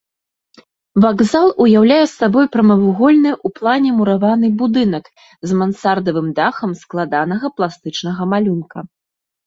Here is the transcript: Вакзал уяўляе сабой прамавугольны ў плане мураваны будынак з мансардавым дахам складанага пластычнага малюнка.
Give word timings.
Вакзал 1.03 1.47
уяўляе 1.65 1.97
сабой 2.19 2.45
прамавугольны 2.55 3.31
ў 3.45 3.59
плане 3.61 3.89
мураваны 3.99 4.47
будынак 4.65 5.05
з 5.51 5.63
мансардавым 5.63 6.27
дахам 6.43 6.71
складанага 6.85 7.57
пластычнага 7.59 8.21
малюнка. 8.37 8.79